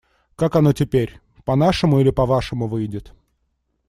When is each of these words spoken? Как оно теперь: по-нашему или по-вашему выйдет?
Как 0.35 0.55
оно 0.55 0.73
теперь: 0.73 1.19
по-нашему 1.45 1.99
или 2.01 2.09
по-вашему 2.09 2.65
выйдет? 2.65 3.13